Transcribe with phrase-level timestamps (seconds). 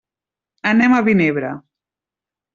[0.69, 1.53] Anem a Vinebre.